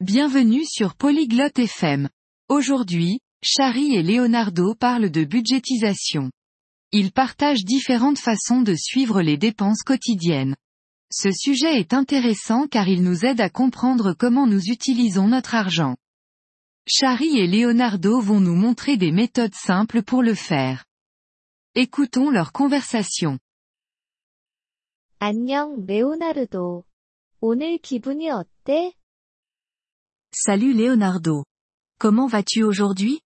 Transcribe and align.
Bienvenue 0.00 0.64
sur 0.64 0.94
Polyglotte 0.94 1.58
FM. 1.58 2.08
Aujourd'hui, 2.48 3.20
Chari 3.42 3.94
et 3.94 4.02
Leonardo 4.02 4.74
parlent 4.74 5.10
de 5.10 5.24
budgétisation. 5.24 6.30
Ils 6.92 7.12
partagent 7.12 7.64
différentes 7.64 8.18
façons 8.18 8.62
de 8.62 8.74
suivre 8.74 9.22
les 9.22 9.36
dépenses 9.36 9.82
quotidiennes. 9.82 10.56
Ce 11.10 11.30
sujet 11.30 11.78
est 11.78 11.94
intéressant 11.94 12.66
car 12.66 12.88
il 12.88 13.02
nous 13.02 13.24
aide 13.24 13.40
à 13.40 13.50
comprendre 13.50 14.12
comment 14.12 14.46
nous 14.46 14.62
utilisons 14.70 15.28
notre 15.28 15.54
argent. 15.54 15.96
Chari 16.86 17.38
et 17.38 17.46
Leonardo 17.46 18.20
vont 18.20 18.40
nous 18.40 18.54
montrer 18.54 18.96
des 18.96 19.12
méthodes 19.12 19.54
simples 19.54 20.02
pour 20.02 20.22
le 20.22 20.34
faire. 20.34 20.84
Écoutons 21.74 22.30
leur 22.30 22.52
conversation. 22.52 23.38
안녕, 25.20 25.84
레오나르도. 25.86 26.84
오늘 27.40 27.78
기분이 27.78 28.30
어때? 28.30 28.92
Salut 30.47 30.73
Leonardo. 30.73 31.43
Comment 31.99 32.27
vas-tu 32.27 32.63
aujourd'hui? 32.63 33.19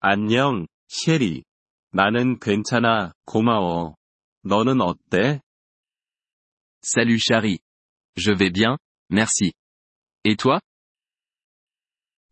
안녕, 0.00 0.66
셰리. 0.88 1.44
나는 1.92 2.38
괜찮아, 2.40 3.12
고마워. 3.26 3.94
너는 4.44 4.80
어때? 4.80 5.40
Salut 6.82 7.18
Chari. 7.20 7.58
Je 8.16 8.32
vais 8.32 8.50
bien, 8.50 8.76
merci. 9.10 9.52
Et 10.24 10.36
toi? 10.36 10.58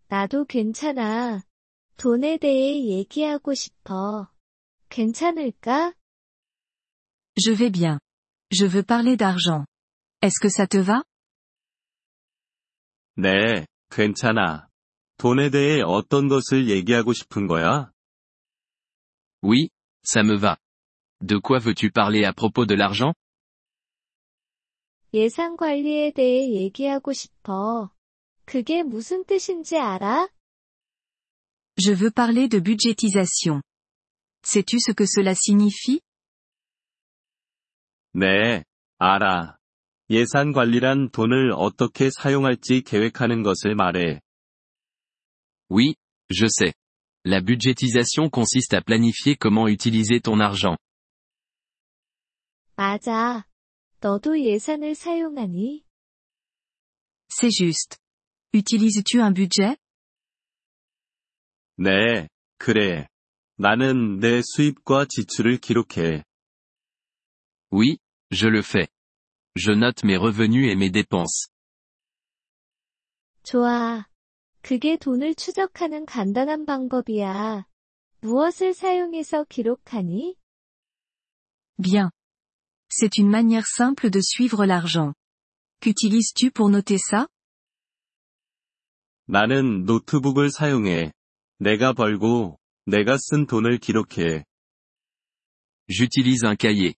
나도 0.09 0.45
괜찮아. 0.47 1.43
돈에 1.97 2.39
대해 2.39 2.85
얘기하고 2.89 3.55
싶어. 3.55 4.29
괜찮을까? 4.89 5.93
Je 7.37 7.53
vais 7.53 7.71
bien. 7.71 8.01
Je 8.51 8.67
veux 8.67 8.83
parler 8.83 9.17
d'argent. 9.17 9.65
Est-ce 10.21 10.41
que 10.41 10.49
ça 10.49 10.67
te 10.67 10.79
va? 10.79 11.05
네, 13.16 13.66
괜찮아. 13.90 14.68
돈에 15.18 15.50
대해 15.50 15.82
어떤 15.82 16.28
것을 16.28 16.70
얘기하고 16.70 17.14
싶은 17.14 17.48
거야? 17.48 17.92
Oui, 19.42 19.70
ça 20.04 20.22
me 20.22 20.38
va. 20.38 20.58
De 21.22 21.40
quoi 21.40 21.60
veux-tu 21.60 21.92
parler 21.92 22.26
à 22.26 22.34
propos 22.34 22.66
de 22.66 22.76
l'argent? 22.76 23.14
예산 25.14 25.56
관리에 25.56 26.12
대해 26.12 26.52
얘기하고 26.52 27.14
싶어. 27.14 27.90
그게 28.46 28.84
무슨 28.84 29.24
뜻인지 29.24 29.78
알아? 29.78 30.28
Je 31.78 31.94
veux 31.94 32.12
parler 32.12 32.50
de 32.50 32.60
budgétisation. 32.60 33.62
Sais-tu 34.44 34.78
ce 34.80 34.92
que 34.94 35.06
cela 35.06 35.34
signifie? 35.34 36.02
네, 38.14 38.64
알아. 39.00 39.58
예산 40.10 40.52
관리란 40.52 41.10
돈을 41.10 41.52
어떻게 41.56 42.10
사용할지 42.10 42.82
계획하는 42.82 43.44
것을 43.44 43.76
말해. 43.76 44.22
Oui, 45.70 45.96
je 46.30 46.46
sais. 46.48 46.74
La 47.26 47.42
budgétisation 47.42 48.30
consiste 48.30 48.76
à 48.76 48.82
planifier 48.82 49.36
comment 49.36 49.68
utiliser 49.68 50.22
ton 50.22 50.40
argent. 50.40 50.78
맞아. 52.76 53.46
너도 54.00 54.40
예산을 54.40 54.94
사용하니? 54.94 55.84
C'est 57.30 57.52
juste. 57.52 57.98
Utilises-tu 58.54 59.22
un 59.22 59.34
budget? 59.34 59.78
네, 61.78 62.30
그래. 62.58 63.08
나는 63.58 64.20
내 64.20 64.42
수입과 64.44 65.06
지출을 65.10 65.58
기록해. 65.58 66.24
Oui, 67.72 67.98
je 68.32 68.48
le 68.48 68.60
fais. 68.60 68.88
Je 69.57 69.73
note 69.73 70.05
mes 70.05 70.17
revenus 70.17 70.71
et 70.71 70.77
mes 70.77 70.91
dépenses. 70.91 71.51
좋아. 73.43 74.07
그게 74.63 74.97
돈을 74.97 75.35
추적하는 75.35 76.05
간단한 76.07 76.67
방법이야. 76.67 77.67
무엇을 78.21 78.75
사용해서 78.75 79.45
기록하니? 79.45 80.37
Bien. 81.79 82.11
C'est 82.91 83.19
une 83.19 83.31
manière 83.31 83.67
simple 83.67 84.11
de 84.11 84.21
suivre 84.21 84.67
l'argent. 84.67 85.15
Qu'utilises-tu 85.81 86.51
pour 86.51 86.69
noter 86.69 86.99
ça? 86.99 87.27
나는 89.27 89.85
노트북을 89.85 90.51
사용해. 90.51 91.13
내가 91.59 91.93
벌고, 91.93 92.59
내가 92.87 93.17
쓴 93.17 93.47
돈을 93.47 93.79
기록해. 93.79 94.45
J'utilise 95.89 96.45
un 96.45 96.57
cahier. 96.57 96.95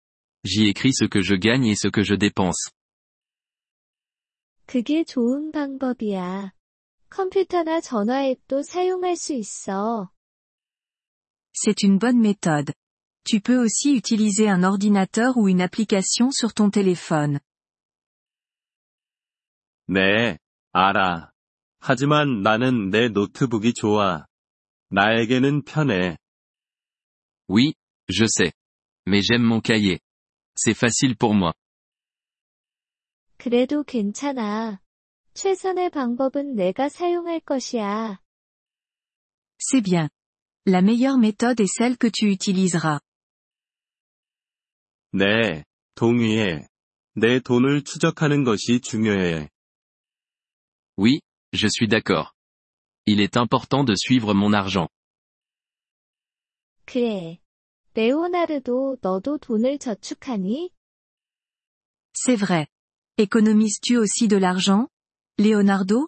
J'y 0.46 0.68
écris 0.68 0.92
ce 0.92 1.04
que 1.04 1.22
je 1.22 1.34
gagne 1.34 1.66
et 1.66 1.76
ce 1.76 1.88
que 1.88 2.02
je 2.02 2.14
dépense. 2.14 2.70
그게 4.66 5.04
좋은 5.04 5.52
방법이야. 5.52 6.52
컴퓨터나 7.10 7.80
전화 7.80 8.24
앱도 8.24 8.62
사용할 8.62 9.16
수 9.16 9.34
있어. 9.34 10.10
C'est 11.52 11.82
une 11.82 11.98
bonne 11.98 12.20
méthode. 12.20 12.72
Tu 13.24 13.40
peux 13.40 13.58
aussi 13.58 13.94
utiliser 13.94 14.48
un 14.48 14.64
ordinateur 14.64 15.36
ou 15.36 15.48
une 15.48 15.60
application 15.60 16.30
sur 16.32 16.54
ton 16.54 16.70
téléphone. 16.70 17.38
네, 19.86 20.38
알아. 20.72 21.30
하지만 21.80 22.42
나는 22.42 22.90
내 22.90 23.08
노트북이 23.08 23.74
좋아. 23.74 24.26
나에게는 24.88 25.64
편해. 25.64 26.16
Oui, 27.48 27.74
je 28.08 28.24
sais. 28.26 28.52
Mais 29.06 29.20
j'aime 29.22 29.44
mon 29.44 29.60
cahier. 29.60 30.00
C'est 30.56 30.74
facile 30.74 31.16
pour 31.16 31.34
moi. 31.34 31.52
그래도 33.38 33.82
괜찮아. 33.82 34.80
최선의 35.34 35.90
방법은 35.90 36.54
내가 36.54 36.88
사용할 36.88 37.40
것이야. 37.40 38.20
C'est 39.58 39.82
bien. 39.82 40.08
La 40.66 40.80
meilleure 40.80 41.18
méthode 41.18 41.60
est 41.60 41.72
celle 41.76 41.96
que 41.96 42.08
tu 42.08 42.28
utiliseras. 42.28 43.00
네, 45.12 45.64
동의해. 45.94 46.68
내 47.14 47.40
돈을 47.40 47.82
추적하는 47.82 48.44
것이 48.44 48.80
중요해. 48.80 49.48
Oui, 50.96 51.20
je 51.52 51.68
suis 51.68 51.88
d'accord. 51.88 52.32
Il 53.06 53.20
est 53.20 53.36
important 53.36 53.84
de 53.84 53.94
suivre 53.96 54.34
mon 54.34 54.52
argent. 54.52 54.88
그래. 56.86 57.38
레오나르도 57.97 58.97
너도 59.01 59.39
돈을 59.39 59.79
저축하니? 59.79 60.69
C'est 62.13 62.35
vrai. 62.35 62.67
Économises-tu 63.17 63.97
aussi 63.97 64.27
de 64.27 64.37
l'argent? 64.37 64.87
Leonardo? 65.39 66.07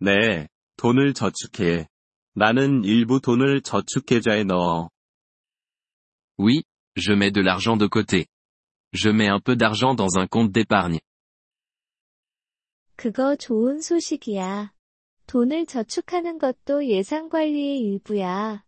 네, 0.00 0.48
돈을 0.76 1.14
저축해. 1.14 1.86
나는 2.34 2.82
일부 2.82 3.20
돈을 3.20 3.62
저축계좌에 3.62 4.42
넣어. 4.42 4.90
Oui, 6.38 6.64
je 6.96 7.12
mets 7.12 7.30
de 7.30 7.40
l'argent 7.40 7.76
de 7.76 7.86
côté. 7.86 8.26
Je 8.92 9.10
mets 9.10 9.28
un 9.28 9.38
peu 9.38 9.54
d'argent 9.54 9.94
dans 9.94 10.18
un 10.18 10.26
compte 10.26 10.50
d'épargne. 10.50 10.98
그거 12.96 13.36
좋은 13.36 13.80
소식이야. 13.80 14.72
돈을 15.28 15.66
저축하는 15.66 16.38
것도 16.40 16.84
예산 16.88 17.28
관리의 17.28 17.78
일부야. 17.78 18.64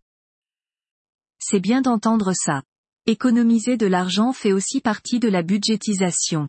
C'est 1.40 1.60
bien 1.60 1.82
d'entendre 1.82 2.34
ça. 2.34 2.64
Économiser 3.06 3.78
de 3.78 3.86
l'argent 3.86 4.34
fait 4.34 4.52
aussi 4.52 4.82
partie 4.82 5.20
de 5.20 5.30
la 5.30 5.44
budgétisation. 5.44 6.48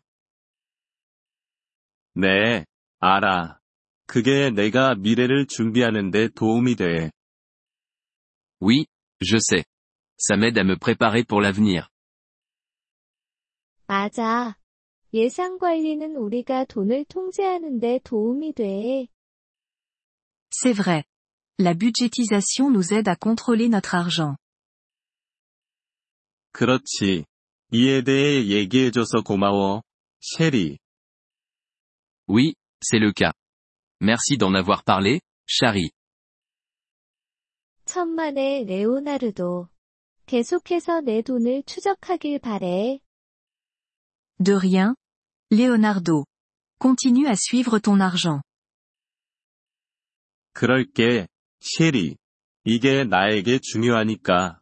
네, 2.15 2.65
알아. 2.99 3.59
그게 4.07 4.49
내가 4.49 4.95
미래를 4.95 5.45
준비하는데 5.45 6.29
도움이 6.29 6.75
돼. 6.75 7.11
Oui, 8.59 8.87
je 9.21 9.37
sais. 9.37 9.65
Ça 10.17 10.35
m'aide 10.35 10.57
à 10.57 10.63
me 10.63 10.77
préparer 10.77 11.23
pour 11.23 11.41
l'avenir. 11.41 11.89
맞아. 13.87 14.55
예산 15.13 15.57
관리는 15.59 16.15
우리가 16.15 16.65
돈을 16.65 17.05
통제하는데 17.05 17.99
도움이 18.03 18.53
돼. 18.53 19.07
C'est 20.49 20.73
vrai. 20.73 21.03
La 21.59 21.73
budgétisation 21.73 22.71
nous 22.71 22.93
aide 22.93 23.07
à 23.07 23.15
contrôler 23.15 23.69
notre 23.69 23.95
argent. 23.95 24.37
그렇지. 26.52 27.24
이에 27.72 28.02
대해 28.02 28.46
얘기해줘서 28.46 29.22
고마워. 29.24 29.82
셰리. 30.20 30.78
Oui, 32.28 32.54
c'est 32.80 33.02
le 33.02 33.12
cas. 33.12 33.32
Merci 34.00 34.36
d'en 34.38 34.54
avoir 34.54 34.84
parlé, 34.84 35.20
Chari. 35.46 35.90
천만에 37.84 38.64
레오나르도. 38.64 39.68
계속해서 40.26 41.00
내 41.00 41.22
돈을 41.22 41.62
추적하길 41.64 42.38
바래. 42.38 43.00
De 44.42 44.54
rien. 44.58 44.94
Leonardo. 45.50 46.24
Continue 46.80 47.26
à 47.26 47.34
suivre 47.34 47.80
ton 47.80 48.00
argent. 48.00 48.42
그럴게, 50.52 51.26
셰리. 51.60 52.16
이게 52.64 53.04
나에게 53.04 53.58
중요하니까. 53.60 54.61